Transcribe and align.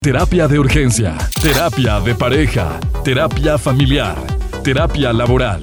Terapia 0.00 0.46
de 0.46 0.60
urgencia, 0.60 1.18
terapia 1.42 1.98
de 1.98 2.14
pareja, 2.14 2.78
terapia 3.02 3.58
familiar, 3.58 4.16
terapia 4.62 5.12
laboral. 5.12 5.60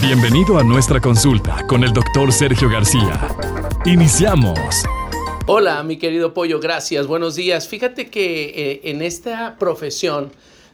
Bienvenido 0.00 0.58
a 0.58 0.62
nuestra 0.62 1.00
consulta 1.00 1.66
con 1.66 1.82
el 1.82 1.92
doctor 1.92 2.32
Sergio 2.32 2.70
García. 2.70 3.26
Iniciamos. 3.84 4.60
Hola, 5.48 5.82
mi 5.82 5.98
querido 5.98 6.32
Pollo, 6.32 6.60
gracias. 6.60 7.08
Buenos 7.08 7.34
días. 7.34 7.66
Fíjate 7.66 8.08
que 8.10 8.44
eh, 8.44 8.80
en 8.84 9.02
esta 9.02 9.56
profesión 9.58 10.30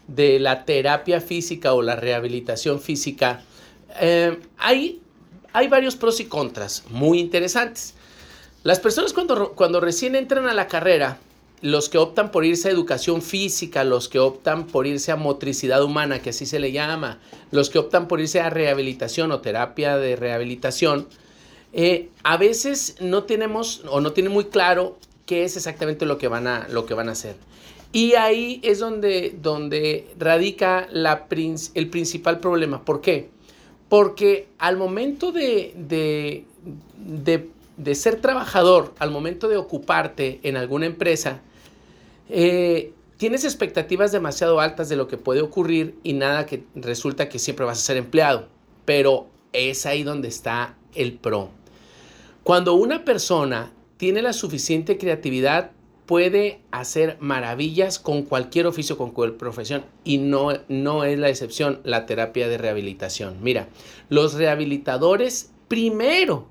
de 0.06 0.38
la 0.38 0.66
terapia 0.66 1.22
física 1.22 1.72
o 1.72 1.80
la 1.80 1.96
rehabilitación 1.96 2.80
física, 2.80 3.44
eh, 3.98 4.38
hay, 4.58 5.00
hay 5.54 5.68
varios 5.68 5.96
pros 5.96 6.20
y 6.20 6.26
contras 6.26 6.84
muy 6.90 7.18
interesantes. 7.18 7.94
Las 8.62 8.78
personas 8.78 9.14
cuando, 9.14 9.52
cuando 9.52 9.80
recién 9.80 10.14
entran 10.14 10.46
a 10.46 10.52
la 10.52 10.68
carrera, 10.68 11.18
los 11.62 11.88
que 11.88 11.98
optan 11.98 12.30
por 12.30 12.44
irse 12.44 12.68
a 12.68 12.70
educación 12.70 13.22
física, 13.22 13.84
los 13.84 14.08
que 14.08 14.18
optan 14.18 14.66
por 14.66 14.86
irse 14.86 15.12
a 15.12 15.16
motricidad 15.16 15.82
humana, 15.82 16.20
que 16.20 16.30
así 16.30 16.46
se 16.46 16.58
le 16.58 16.72
llama, 16.72 17.18
los 17.50 17.70
que 17.70 17.78
optan 17.78 18.08
por 18.08 18.20
irse 18.20 18.40
a 18.40 18.50
rehabilitación 18.50 19.32
o 19.32 19.40
terapia 19.40 19.96
de 19.96 20.16
rehabilitación, 20.16 21.06
eh, 21.72 22.10
a 22.22 22.36
veces 22.36 22.96
no 23.00 23.24
tenemos 23.24 23.82
o 23.88 24.00
no 24.00 24.12
tienen 24.12 24.32
muy 24.32 24.44
claro 24.46 24.98
qué 25.24 25.44
es 25.44 25.56
exactamente 25.56 26.06
lo 26.06 26.18
que 26.18 26.28
van 26.28 26.46
a, 26.46 26.68
lo 26.68 26.86
que 26.86 26.94
van 26.94 27.08
a 27.08 27.12
hacer. 27.12 27.36
Y 27.92 28.14
ahí 28.14 28.60
es 28.62 28.78
donde, 28.78 29.34
donde 29.40 30.08
radica 30.18 30.88
el 31.74 31.88
principal 31.88 32.40
problema. 32.40 32.84
¿Por 32.84 33.00
qué? 33.00 33.30
Porque 33.88 34.48
al 34.58 34.76
momento 34.76 35.32
de, 35.32 35.72
de 35.76 36.44
de 37.76 37.94
ser 37.94 38.20
trabajador 38.20 38.94
al 38.98 39.10
momento 39.10 39.48
de 39.48 39.56
ocuparte 39.56 40.40
en 40.42 40.56
alguna 40.56 40.86
empresa, 40.86 41.40
eh, 42.28 42.92
tienes 43.16 43.44
expectativas 43.44 44.12
demasiado 44.12 44.60
altas 44.60 44.88
de 44.88 44.96
lo 44.96 45.08
que 45.08 45.16
puede 45.16 45.40
ocurrir 45.40 45.98
y 46.02 46.12
nada 46.12 46.46
que 46.46 46.64
resulta 46.74 47.28
que 47.28 47.38
siempre 47.38 47.66
vas 47.66 47.78
a 47.78 47.82
ser 47.82 47.96
empleado. 47.96 48.48
Pero 48.84 49.26
es 49.52 49.86
ahí 49.86 50.02
donde 50.02 50.28
está 50.28 50.76
el 50.94 51.14
pro. 51.14 51.50
Cuando 52.42 52.74
una 52.74 53.04
persona 53.04 53.72
tiene 53.96 54.22
la 54.22 54.32
suficiente 54.32 54.98
creatividad, 54.98 55.72
puede 56.06 56.60
hacer 56.70 57.16
maravillas 57.20 57.98
con 57.98 58.22
cualquier 58.22 58.66
oficio, 58.66 58.96
con 58.96 59.10
cualquier 59.10 59.38
profesión. 59.38 59.84
Y 60.04 60.18
no, 60.18 60.52
no 60.68 61.04
es 61.04 61.18
la 61.18 61.28
excepción 61.28 61.80
la 61.82 62.06
terapia 62.06 62.48
de 62.48 62.58
rehabilitación. 62.58 63.38
Mira, 63.42 63.68
los 64.08 64.34
rehabilitadores 64.34 65.50
primero 65.68 66.46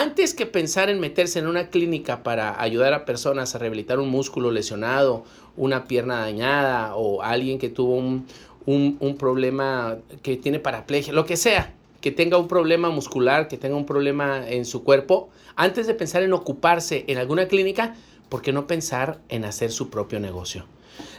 antes 0.00 0.34
que 0.34 0.44
pensar 0.44 0.90
en 0.90 0.98
meterse 0.98 1.38
en 1.38 1.46
una 1.46 1.68
clínica 1.68 2.24
para 2.24 2.60
ayudar 2.60 2.94
a 2.94 3.04
personas 3.04 3.54
a 3.54 3.58
rehabilitar 3.58 4.00
un 4.00 4.08
músculo 4.08 4.50
lesionado, 4.50 5.24
una 5.56 5.86
pierna 5.86 6.18
dañada 6.18 6.96
o 6.96 7.22
alguien 7.22 7.60
que 7.60 7.68
tuvo 7.68 7.94
un, 7.96 9.16
problema 9.16 9.98
que 10.22 10.36
tiene 10.36 10.58
paraplegia, 10.58 11.12
lo 11.12 11.26
que 11.26 11.36
sea, 11.36 11.74
que 12.00 12.10
tenga 12.10 12.38
un 12.38 12.48
problema 12.48 12.90
muscular, 12.90 13.46
que 13.46 13.56
tenga 13.56 13.76
un 13.76 13.86
problema 13.86 14.48
en 14.48 14.64
su 14.64 14.82
cuerpo, 14.82 15.28
antes 15.54 15.86
de 15.86 15.94
pensar 15.94 16.24
en 16.24 16.32
ocuparse 16.32 17.04
en 17.06 17.18
alguna 17.18 17.46
clínica, 17.46 17.94
¿por 18.28 18.42
qué 18.42 18.52
no 18.52 18.66
pensar 18.66 19.20
en 19.28 19.44
hacer 19.44 19.70
su 19.70 19.90
propio 19.90 20.18
negocio? 20.18 20.66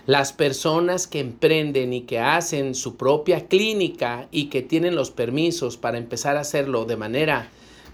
Las 0.06 0.34
personas 0.34 1.08
que 1.08 1.22
emprenden 1.22 1.94
y 1.94 2.02
que 2.02 2.20
hacen 2.20 2.76
su 2.76 2.98
propia 2.98 3.48
clínica 3.48 4.28
y 4.32 4.48
que 4.48 4.62
tienen 4.62 4.96
los 4.96 5.12
permisos 5.12 5.78
para 5.78 5.98
empezar 5.98 6.36
a 6.36 6.42
hacerlo 6.42 6.84
de 6.84 6.98
manera 6.98 7.50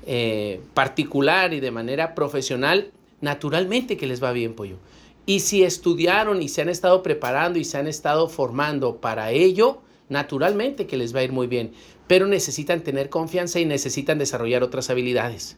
eh, 0.06 0.62
particular 0.74 1.54
y 1.54 1.60
de 1.60 1.72
manera 1.72 2.16
profesional, 2.16 2.92
naturalmente 3.22 3.98
que 3.98 4.08
les 4.08 4.24
va 4.24 4.32
bien, 4.32 4.54
pollo. 4.54 4.78
Y 5.26 5.42
si 5.42 5.64
estudiaron 5.64 6.42
y 6.42 6.50
se 6.50 6.62
han 6.62 6.70
estado 6.70 7.04
preparando 7.04 7.60
y 7.60 7.64
se 7.64 7.78
han 7.78 7.88
estado 7.88 8.28
formando 8.28 8.98
para 8.98 9.32
ello, 9.32 9.80
naturalmente 10.10 10.88
que 10.88 10.98
les 10.98 11.16
va 11.16 11.20
a 11.20 11.24
ir 11.24 11.32
muy 11.32 11.48
bien. 11.48 11.72
Pero 12.08 12.28
necesitan 12.28 12.82
tener 12.82 13.10
confianza 13.10 13.60
y 13.60 13.66
necesitan 13.66 14.18
desarrollar 14.18 14.64
otras 14.64 14.90
habilidades. 14.90 15.58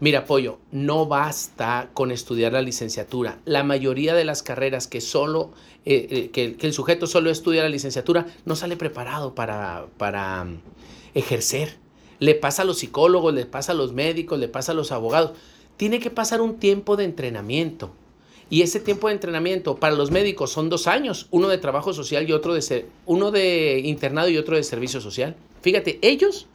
Mira, 0.00 0.24
Pollo, 0.24 0.58
no 0.72 1.06
basta 1.06 1.90
con 1.92 2.10
estudiar 2.10 2.52
la 2.52 2.62
licenciatura. 2.62 3.38
La 3.44 3.64
mayoría 3.64 4.14
de 4.14 4.24
las 4.24 4.42
carreras 4.42 4.86
que 4.86 5.02
solo, 5.02 5.52
eh, 5.84 6.08
eh, 6.10 6.30
que, 6.30 6.66
el 6.66 6.72
sujeto 6.72 7.06
solo 7.06 7.30
estudia 7.30 7.62
la 7.62 7.68
licenciatura, 7.68 8.26
no 8.46 8.56
sale 8.56 8.78
preparado 8.78 9.34
para, 9.34 9.86
para 9.98 10.44
mm, 10.44 10.60
ejercer 11.14 11.76
le 12.20 12.34
pasa 12.34 12.62
a 12.62 12.64
los 12.64 12.78
psicólogos, 12.78 13.34
le 13.34 13.46
pasa 13.46 13.72
a 13.72 13.74
los 13.74 13.92
médicos, 13.92 14.38
le 14.38 14.46
pasa 14.46 14.72
a 14.72 14.74
los 14.74 14.92
abogados. 14.92 15.32
Tiene 15.76 15.98
que 15.98 16.10
pasar 16.10 16.40
un 16.42 16.58
tiempo 16.58 16.96
de 16.96 17.04
entrenamiento. 17.04 17.90
Y 18.50 18.62
ese 18.62 18.78
tiempo 18.78 19.08
de 19.08 19.14
entrenamiento 19.14 19.76
para 19.76 19.94
los 19.94 20.10
médicos 20.10 20.52
son 20.52 20.68
dos 20.68 20.86
años, 20.86 21.28
uno 21.30 21.48
de 21.48 21.58
trabajo 21.58 21.92
social 21.92 22.28
y 22.28 22.32
otro 22.32 22.52
de, 22.52 22.86
uno 23.06 23.30
de 23.30 23.80
internado 23.84 24.28
y 24.28 24.36
otro 24.36 24.56
de 24.56 24.62
servicio 24.62 25.00
social. 25.00 25.36
Fíjate, 25.62 25.98
ellos 26.02 26.46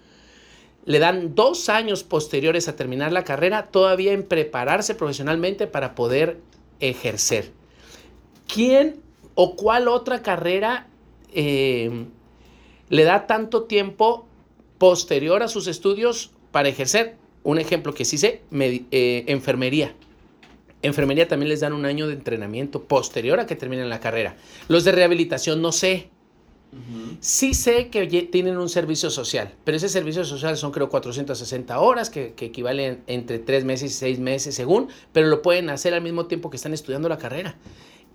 le 0.86 1.00
dan 1.00 1.34
dos 1.34 1.70
años 1.70 2.04
posteriores 2.04 2.68
a 2.68 2.76
terminar 2.76 3.12
la 3.12 3.24
carrera 3.24 3.68
todavía 3.68 4.12
en 4.12 4.24
prepararse 4.24 4.94
profesionalmente 4.94 5.68
para 5.68 5.96
poder 5.96 6.40
ejercer. 6.80 7.52
¿Quién 8.54 8.98
o 9.34 9.56
cuál 9.56 9.88
otra 9.88 10.22
carrera 10.22 10.88
eh, 11.34 12.06
le 12.90 13.04
da 13.04 13.26
tanto 13.26 13.64
tiempo 13.64 14.28
posterior 14.78 15.44
a 15.44 15.48
sus 15.48 15.68
estudios 15.68 16.32
para 16.52 16.70
ejercer. 16.70 17.18
Un 17.44 17.60
ejemplo 17.60 17.94
que 17.94 18.06
sí 18.06 18.18
sé, 18.18 18.42
eh, 18.52 19.24
enfermería. 19.28 19.96
Enfermería 20.82 21.28
también 21.28 21.50
les 21.50 21.60
dan 21.60 21.74
un 21.74 21.86
año 21.86 22.08
de 22.08 22.14
entrenamiento 22.14 22.84
posterior 22.84 23.40
a 23.40 23.46
que 23.46 23.56
terminen 23.56 23.90
la 23.90 24.00
carrera. 24.00 24.36
Los 24.68 24.84
de 24.84 24.92
rehabilitación 24.92 25.62
no 25.62 25.72
sé. 25.72 26.10
Sí 27.22 27.54
sé 27.54 27.88
que 27.88 28.06
tienen 28.06 28.58
un 28.58 28.68
servicio 28.68 29.10
social, 29.10 29.54
pero 29.64 29.78
ese 29.78 29.88
servicio 29.88 30.26
social 30.26 30.58
son 30.58 30.72
creo 30.72 30.90
460 30.90 31.80
horas, 31.80 32.10
que, 32.10 32.34
que 32.34 32.48
equivalen 32.48 33.02
entre 33.08 33.40
3 33.40 33.64
meses 33.64 33.92
y 33.92 33.96
6 33.96 34.20
meses 34.20 34.56
según, 34.56 34.90
pero 35.14 35.28
lo 35.28 35.42
pueden 35.42 35.70
hacer 35.70 35.94
al 35.94 36.02
mismo 36.02 36.26
tiempo 36.26 36.50
que 36.50 36.58
están 36.58 36.74
estudiando 36.74 37.08
la 37.08 37.18
carrera. 37.18 37.56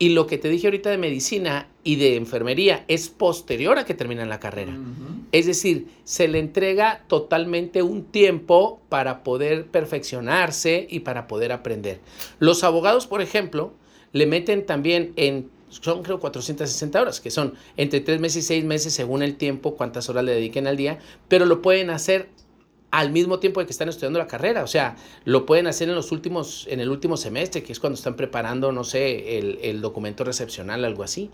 Y 0.02 0.08
lo 0.08 0.26
que 0.26 0.38
te 0.38 0.48
dije 0.48 0.66
ahorita 0.66 0.88
de 0.88 0.96
medicina 0.96 1.68
y 1.84 1.96
de 1.96 2.16
enfermería 2.16 2.86
es 2.88 3.10
posterior 3.10 3.76
a 3.76 3.84
que 3.84 3.92
terminan 3.92 4.30
la 4.30 4.40
carrera. 4.40 4.74
Es 5.30 5.44
decir, 5.44 5.88
se 6.04 6.26
le 6.26 6.38
entrega 6.38 7.04
totalmente 7.06 7.82
un 7.82 8.04
tiempo 8.04 8.80
para 8.88 9.22
poder 9.22 9.66
perfeccionarse 9.66 10.86
y 10.88 11.00
para 11.00 11.26
poder 11.26 11.52
aprender. 11.52 12.00
Los 12.38 12.64
abogados, 12.64 13.06
por 13.06 13.20
ejemplo, 13.20 13.74
le 14.12 14.24
meten 14.24 14.64
también 14.64 15.12
en, 15.16 15.50
son 15.68 16.02
creo 16.02 16.18
460 16.18 16.98
horas, 16.98 17.20
que 17.20 17.30
son 17.30 17.52
entre 17.76 18.00
3 18.00 18.20
meses 18.20 18.44
y 18.44 18.46
6 18.46 18.64
meses 18.64 18.94
según 18.94 19.22
el 19.22 19.36
tiempo, 19.36 19.76
cuántas 19.76 20.08
horas 20.08 20.24
le 20.24 20.32
dediquen 20.32 20.66
al 20.66 20.78
día, 20.78 20.98
pero 21.28 21.44
lo 21.44 21.60
pueden 21.60 21.90
hacer 21.90 22.30
al 22.90 23.12
mismo 23.12 23.38
tiempo 23.38 23.60
de 23.60 23.66
que 23.66 23.72
están 23.72 23.88
estudiando 23.88 24.18
la 24.18 24.26
carrera. 24.26 24.62
O 24.62 24.66
sea, 24.66 24.96
lo 25.24 25.46
pueden 25.46 25.66
hacer 25.66 25.88
en 25.88 25.94
los 25.94 26.12
últimos, 26.12 26.66
en 26.68 26.80
el 26.80 26.90
último 26.90 27.16
semestre, 27.16 27.62
que 27.62 27.72
es 27.72 27.80
cuando 27.80 27.94
están 27.94 28.16
preparando, 28.16 28.72
no 28.72 28.84
sé, 28.84 29.38
el, 29.38 29.80
documento 29.80 30.24
recepcional, 30.24 30.84
algo 30.84 31.02
así. 31.02 31.30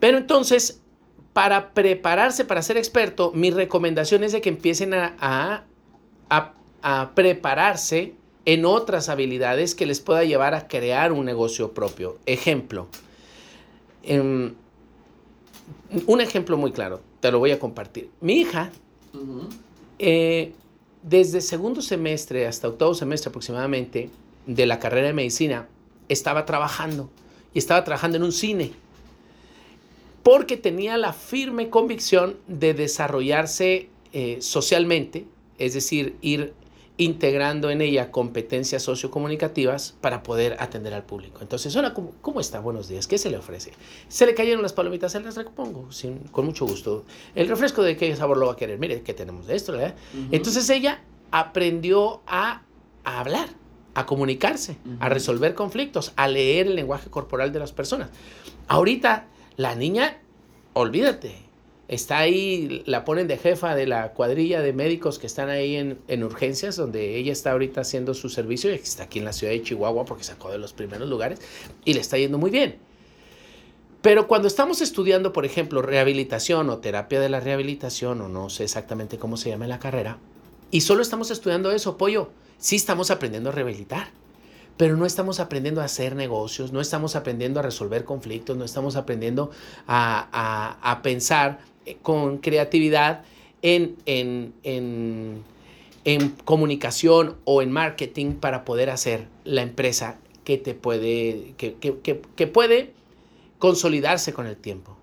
Pero 0.00 0.18
entonces, 0.18 0.80
para 1.32 1.72
prepararse 1.72 2.44
para 2.44 2.62
ser 2.62 2.76
experto, 2.76 3.32
mi 3.34 3.50
recomendación 3.50 4.24
es 4.24 4.32
de 4.32 4.40
que 4.40 4.48
empiecen 4.48 4.94
a, 4.94 5.64
a, 6.30 7.14
prepararse 7.14 8.14
en 8.44 8.64
otras 8.64 9.08
habilidades 9.08 9.74
que 9.74 9.84
les 9.84 10.00
pueda 10.00 10.24
llevar 10.24 10.54
a 10.54 10.68
crear 10.68 11.12
un 11.12 11.26
negocio 11.26 11.74
propio. 11.74 12.18
Ejemplo, 12.24 12.88
em, 14.02 14.54
un 16.06 16.20
ejemplo 16.20 16.56
muy 16.56 16.72
claro, 16.72 17.02
te 17.20 17.30
lo 17.30 17.38
voy 17.40 17.50
a 17.50 17.58
compartir. 17.58 18.10
Mi 18.20 18.40
hija, 18.40 18.70
eh, 19.98 20.52
desde 21.02 21.40
segundo 21.40 21.82
semestre 21.82 22.46
hasta 22.46 22.68
octavo 22.68 22.94
semestre 22.94 23.30
aproximadamente 23.30 24.10
de 24.46 24.66
la 24.66 24.78
carrera 24.78 25.08
de 25.08 25.12
medicina, 25.12 25.68
estaba 26.08 26.46
trabajando 26.46 27.10
y 27.54 27.58
estaba 27.58 27.84
trabajando 27.84 28.16
en 28.16 28.24
un 28.24 28.32
cine 28.32 28.72
porque 30.28 30.58
tenía 30.58 30.98
la 30.98 31.14
firme 31.14 31.70
convicción 31.70 32.36
de 32.46 32.74
desarrollarse 32.74 33.88
eh, 34.12 34.36
socialmente, 34.40 35.24
es 35.58 35.72
decir, 35.72 36.16
ir 36.20 36.52
integrando 36.98 37.70
en 37.70 37.80
ella 37.80 38.10
competencias 38.10 38.82
sociocomunicativas 38.82 39.94
para 40.00 40.24
poder 40.24 40.56
atender 40.58 40.92
al 40.94 41.04
público. 41.04 41.38
Entonces, 41.40 41.74
hola, 41.76 41.94
¿cómo, 41.94 42.40
está? 42.40 42.58
Buenos 42.58 42.88
días. 42.88 43.06
¿Qué 43.06 43.18
se 43.18 43.30
le 43.30 43.38
ofrece? 43.38 43.72
Se 44.08 44.26
le 44.26 44.34
cayeron 44.34 44.62
las 44.62 44.72
palomitas, 44.72 45.12
se 45.12 45.20
las 45.20 45.36
repongo 45.36 45.92
sin, 45.92 46.18
con 46.18 46.44
mucho 46.44 46.66
gusto. 46.66 47.04
¿El 47.36 47.48
refresco 47.48 47.82
de 47.82 47.96
qué 47.96 48.14
sabor 48.16 48.36
lo 48.36 48.46
va 48.46 48.54
a 48.54 48.56
querer? 48.56 48.80
Mire, 48.80 49.02
¿qué 49.02 49.14
tenemos 49.14 49.46
de 49.46 49.54
esto? 49.54 49.78
Entonces 50.32 50.68
ella 50.70 51.00
aprendió 51.30 52.20
a, 52.26 52.62
hablar, 53.04 53.48
a 53.94 54.04
comunicarse, 54.04 54.76
a 54.98 55.08
resolver 55.08 55.54
conflictos, 55.54 56.12
a 56.16 56.26
leer 56.26 56.66
el 56.66 56.74
lenguaje 56.74 57.10
corporal 57.10 57.52
de 57.52 57.60
las 57.60 57.70
personas. 57.70 58.10
Ahorita, 58.66 59.28
la 59.56 59.76
niña, 59.76 60.18
olvídate, 60.72 61.47
está 61.88 62.18
ahí, 62.18 62.82
la 62.86 63.04
ponen 63.04 63.26
de 63.26 63.38
jefa 63.38 63.74
de 63.74 63.86
la 63.86 64.12
cuadrilla 64.12 64.60
de 64.60 64.72
médicos 64.74 65.18
que 65.18 65.26
están 65.26 65.48
ahí 65.48 65.76
en, 65.76 65.98
en, 66.06 66.22
urgencias, 66.22 66.76
donde 66.76 67.16
ella 67.16 67.32
está 67.32 67.52
ahorita 67.52 67.80
haciendo 67.80 68.14
su 68.14 68.28
servicio, 68.28 68.70
y 68.70 68.74
está 68.74 69.04
aquí 69.04 69.18
en 69.18 69.24
la 69.24 69.32
ciudad 69.32 69.52
de 69.52 69.62
Chihuahua 69.62 70.04
porque 70.04 70.24
sacó 70.24 70.50
de 70.50 70.58
los 70.58 70.74
primeros 70.74 71.08
lugares, 71.08 71.40
y 71.84 71.94
le 71.94 72.00
está 72.00 72.18
yendo 72.18 72.38
muy 72.38 72.50
bien. 72.50 72.76
Pero 74.02 74.28
cuando 74.28 74.46
estamos 74.46 74.80
estudiando, 74.80 75.32
por 75.32 75.44
ejemplo, 75.44 75.82
rehabilitación 75.82 76.70
o 76.70 76.78
terapia 76.78 77.20
de 77.20 77.30
la 77.30 77.40
rehabilitación, 77.40 78.20
o 78.20 78.28
no 78.28 78.50
sé 78.50 78.64
exactamente 78.64 79.18
cómo 79.18 79.36
se 79.36 79.48
llama 79.48 79.64
en 79.64 79.70
la 79.70 79.80
carrera, 79.80 80.18
y 80.70 80.82
solo 80.82 81.02
estamos 81.02 81.30
estudiando 81.30 81.72
eso, 81.72 81.96
pollo, 81.96 82.30
sí 82.58 82.76
estamos 82.76 83.10
aprendiendo 83.10 83.48
a 83.48 83.52
rehabilitar 83.52 84.10
pero 84.78 84.96
no 84.96 85.04
estamos 85.04 85.40
aprendiendo 85.40 85.82
a 85.82 85.84
hacer 85.84 86.14
negocios, 86.14 86.72
no 86.72 86.80
estamos 86.80 87.16
aprendiendo 87.16 87.60
a 87.60 87.64
resolver 87.64 88.04
conflictos, 88.04 88.56
no 88.56 88.64
estamos 88.64 88.94
aprendiendo 88.96 89.50
a, 89.88 91.00
pensar 91.02 91.58
eh, 91.84 91.98
con 92.00 92.38
creatividad 92.38 93.24
en, 93.60 93.96
en, 94.06 95.44
comunicación 96.44 97.36
o 97.44 97.60
en 97.60 97.70
marketing 97.70 98.34
para 98.34 98.64
poder 98.64 98.88
hacer 98.88 99.26
la 99.44 99.62
empresa 99.62 100.16
que 100.44 100.56
te 100.56 100.74
puede, 100.74 101.54
que, 101.58 102.46
puede 102.46 102.92
consolidarse 103.58 104.32
con 104.32 104.46
el 104.46 104.56
tiempo. 104.56 104.96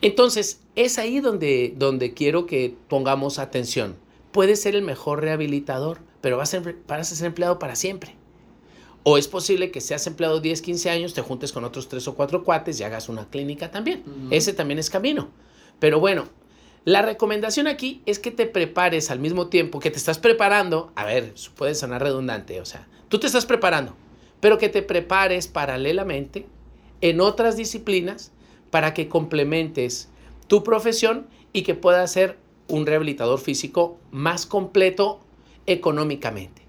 Entonces, 0.00 0.60
es 0.76 0.98
ahí 0.98 1.20
donde, 1.20 1.74
donde 1.76 2.14
quiero 2.14 2.46
que 2.46 2.74
pongamos 2.88 3.38
atención. 3.38 3.96
Puedes 4.30 4.62
ser 4.62 4.76
el 4.76 4.82
mejor 4.82 5.20
rehabilitador, 5.20 5.98
pero 6.20 6.38
vas 6.38 6.54
a, 6.54 6.62
vas 6.86 7.12
a 7.12 7.16
ser 7.16 7.26
empleado 7.26 7.58
para 7.58 7.76
siempre. 7.76 8.14
O 9.08 9.18
es 9.18 9.28
posible 9.28 9.70
que 9.70 9.80
seas 9.80 10.04
empleado 10.08 10.40
10, 10.40 10.62
15 10.62 10.90
años, 10.90 11.14
te 11.14 11.22
juntes 11.22 11.52
con 11.52 11.62
otros 11.62 11.88
3 11.88 12.08
o 12.08 12.16
4 12.16 12.42
cuates 12.42 12.80
y 12.80 12.82
hagas 12.82 13.08
una 13.08 13.30
clínica 13.30 13.70
también. 13.70 14.02
Ese 14.32 14.52
también 14.52 14.80
es 14.80 14.90
camino. 14.90 15.28
Pero 15.78 16.00
bueno, 16.00 16.24
la 16.84 17.02
recomendación 17.02 17.68
aquí 17.68 18.02
es 18.04 18.18
que 18.18 18.32
te 18.32 18.46
prepares 18.46 19.12
al 19.12 19.20
mismo 19.20 19.46
tiempo 19.46 19.78
que 19.78 19.92
te 19.92 19.96
estás 19.96 20.18
preparando. 20.18 20.90
A 20.96 21.04
ver, 21.04 21.34
puede 21.54 21.76
sonar 21.76 22.02
redundante, 22.02 22.60
o 22.60 22.64
sea, 22.64 22.88
tú 23.08 23.20
te 23.20 23.28
estás 23.28 23.46
preparando, 23.46 23.94
pero 24.40 24.58
que 24.58 24.68
te 24.68 24.82
prepares 24.82 25.46
paralelamente 25.46 26.48
en 27.00 27.20
otras 27.20 27.56
disciplinas 27.56 28.32
para 28.72 28.92
que 28.92 29.08
complementes 29.08 30.08
tu 30.48 30.64
profesión 30.64 31.28
y 31.52 31.62
que 31.62 31.76
puedas 31.76 32.10
ser 32.10 32.38
un 32.66 32.86
rehabilitador 32.86 33.38
físico 33.38 34.00
más 34.10 34.46
completo 34.46 35.20
económicamente. 35.66 36.62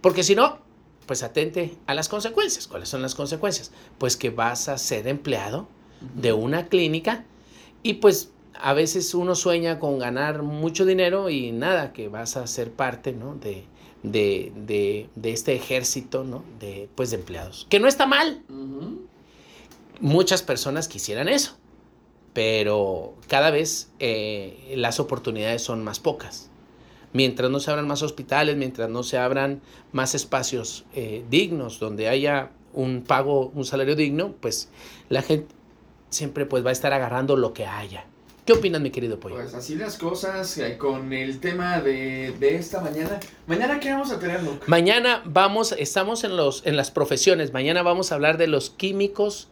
Porque 0.00 0.22
si 0.22 0.36
no, 0.36 0.61
pues 1.06 1.22
atente 1.22 1.76
a 1.86 1.94
las 1.94 2.08
consecuencias. 2.08 2.66
¿Cuáles 2.66 2.88
son 2.88 3.02
las 3.02 3.14
consecuencias? 3.14 3.72
Pues 3.98 4.16
que 4.16 4.30
vas 4.30 4.68
a 4.68 4.78
ser 4.78 5.08
empleado 5.08 5.68
de 6.14 6.32
una 6.32 6.66
clínica 6.66 7.24
y 7.82 7.94
pues 7.94 8.30
a 8.54 8.72
veces 8.74 9.14
uno 9.14 9.34
sueña 9.34 9.78
con 9.78 9.98
ganar 9.98 10.42
mucho 10.42 10.84
dinero 10.84 11.30
y 11.30 11.52
nada, 11.52 11.92
que 11.92 12.08
vas 12.08 12.36
a 12.36 12.46
ser 12.46 12.72
parte 12.72 13.12
¿no? 13.12 13.34
de, 13.34 13.64
de, 14.02 15.08
este 15.22 15.54
ejército 15.54 16.24
¿no? 16.24 16.44
de, 16.60 16.88
pues, 16.94 17.10
de 17.10 17.16
empleados. 17.16 17.66
Que 17.68 17.80
no 17.80 17.88
está 17.88 18.06
mal. 18.06 18.42
Muchas 20.00 20.42
personas 20.42 20.88
quisieran 20.88 21.28
eso, 21.28 21.56
pero 22.32 23.14
cada 23.28 23.50
vez 23.50 23.90
eh, 23.98 24.74
las 24.76 25.00
oportunidades 25.00 25.62
son 25.62 25.82
más 25.82 26.00
pocas 26.00 26.50
mientras 27.12 27.50
no 27.50 27.60
se 27.60 27.70
abran 27.70 27.86
más 27.86 28.02
hospitales, 28.02 28.56
mientras 28.56 28.88
no 28.88 29.02
se 29.02 29.18
abran 29.18 29.60
más 29.92 30.14
espacios 30.14 30.84
eh, 30.94 31.24
dignos, 31.30 31.78
donde 31.78 32.08
haya 32.08 32.50
un 32.72 33.02
pago, 33.02 33.52
un 33.54 33.64
salario 33.64 33.96
digno, 33.96 34.34
pues 34.40 34.68
la 35.08 35.22
gente 35.22 35.54
siempre 36.10 36.46
pues 36.46 36.64
va 36.64 36.70
a 36.70 36.72
estar 36.72 36.92
agarrando 36.92 37.36
lo 37.36 37.52
que 37.52 37.66
haya. 37.66 38.06
¿Qué 38.44 38.54
opinas, 38.54 38.80
mi 38.80 38.90
querido 38.90 39.20
Pollo? 39.20 39.36
Pues 39.36 39.54
así 39.54 39.76
las 39.76 39.96
cosas 39.96 40.58
eh, 40.58 40.76
con 40.76 41.12
el 41.12 41.38
tema 41.38 41.80
de, 41.80 42.34
de, 42.40 42.56
esta 42.56 42.80
mañana. 42.80 43.20
¿Mañana 43.46 43.78
qué 43.78 43.92
vamos 43.92 44.10
a 44.10 44.18
tener, 44.18 44.42
Luke? 44.42 44.64
Mañana 44.66 45.22
vamos, 45.24 45.72
estamos 45.78 46.24
en, 46.24 46.36
los, 46.36 46.66
en 46.66 46.76
las 46.76 46.90
profesiones. 46.90 47.52
Mañana 47.52 47.82
vamos 47.82 48.10
a 48.10 48.16
hablar 48.16 48.38
de 48.38 48.48
los 48.48 48.70
químicos 48.70 49.48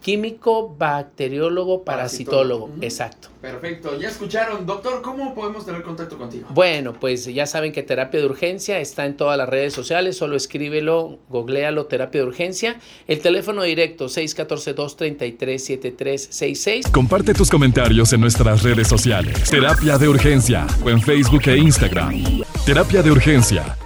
químico, 0.00 0.74
bacteriólogo, 0.76 1.84
parasitólogo. 1.84 2.70
Exacto. 2.80 3.28
Perfecto. 3.40 3.96
Ya 3.98 4.08
escucharon, 4.08 4.64
doctor, 4.66 5.02
¿cómo 5.02 5.34
podemos 5.34 5.66
tener 5.66 5.82
contacto 5.82 6.16
contigo? 6.18 6.48
Bueno, 6.50 6.92
pues 6.94 7.24
ya 7.26 7.46
saben 7.46 7.72
que 7.72 7.82
terapia 7.82 8.20
de 8.20 8.26
urgencia 8.26 8.78
está 8.80 9.06
en 9.06 9.16
todas 9.16 9.38
las 9.38 9.48
redes 9.48 9.72
sociales, 9.74 10.16
solo 10.16 10.36
escríbelo, 10.36 11.18
googlealo, 11.28 11.86
terapia 11.86 12.22
de 12.22 12.26
urgencia. 12.26 12.80
El 13.06 13.20
teléfono 13.20 13.62
directo 13.62 14.06
614-233-7366. 14.06 16.90
Comparte 16.90 17.34
tus 17.34 17.50
comentarios 17.50 18.12
en 18.12 18.20
nuestras 18.20 18.62
redes 18.62 18.88
sociales. 18.88 19.50
Terapia 19.50 19.98
de 19.98 20.08
urgencia 20.08 20.66
o 20.84 20.90
en 20.90 21.00
Facebook 21.00 21.42
e 21.46 21.58
Instagram. 21.58 22.42
Terapia 22.64 23.02
de 23.02 23.10
urgencia 23.10 23.76